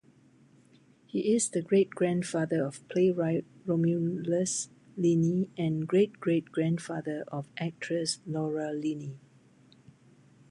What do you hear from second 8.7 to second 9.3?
Linney.